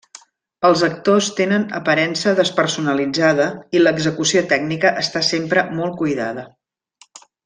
Els 0.69 0.83
actors 0.87 1.27
tenen 1.39 1.65
aparença 1.79 2.33
despersonalitzada 2.39 3.47
i 3.79 3.85
l'execució 3.85 4.43
tècnica 4.55 4.93
està 5.03 5.23
sempre 5.33 5.67
molt 5.81 5.95
cuidada. 6.05 6.47